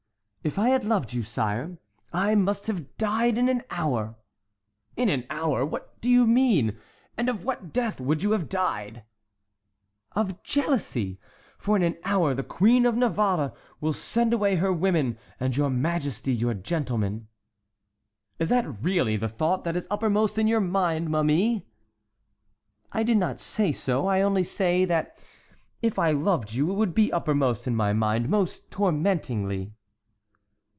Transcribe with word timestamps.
"If 0.43 0.57
I 0.57 0.69
had 0.69 0.83
loved 0.83 1.13
you, 1.13 1.21
sire, 1.21 1.77
I 2.11 2.33
must 2.33 2.65
have 2.65 2.97
died 2.97 3.37
in 3.37 3.47
an 3.47 3.61
hour." 3.69 4.15
"In 4.97 5.07
an 5.07 5.27
hour? 5.29 5.63
What 5.63 6.01
do 6.01 6.09
you 6.09 6.25
mean? 6.25 6.79
And 7.15 7.29
of 7.29 7.45
what 7.45 7.71
death 7.71 8.01
would 8.01 8.23
you 8.23 8.31
have 8.31 8.49
died?" 8.49 9.03
"Of 10.13 10.41
jealousy!—for 10.41 11.75
in 11.75 11.83
an 11.83 11.97
hour 12.03 12.33
the 12.33 12.41
Queen 12.41 12.87
of 12.87 12.97
Navarre 12.97 13.53
will 13.79 13.93
send 13.93 14.33
away 14.33 14.55
her 14.55 14.73
women, 14.73 15.19
and 15.39 15.55
your 15.55 15.69
majesty 15.69 16.33
your 16.33 16.55
gentlemen." 16.55 17.27
"Is 18.39 18.49
that 18.49 18.81
really 18.83 19.17
the 19.17 19.29
thought 19.29 19.63
that 19.65 19.75
is 19.75 19.85
uppermost 19.91 20.39
in 20.39 20.47
your 20.47 20.59
mind, 20.59 21.11
ma 21.11 21.21
mie?" 21.21 21.61
"I 22.91 23.03
did 23.03 23.17
not 23.17 23.39
say 23.39 23.71
so. 23.71 24.07
I 24.07 24.21
only 24.23 24.43
say, 24.43 24.85
that 24.85 25.15
if 25.83 25.99
I 25.99 26.09
loved 26.09 26.51
you 26.53 26.71
it 26.71 26.77
would 26.77 26.95
be 26.95 27.13
uppermost 27.13 27.67
in 27.67 27.75
my 27.75 27.93
mind 27.93 28.27
most 28.27 28.71
tormentingly." 28.71 29.75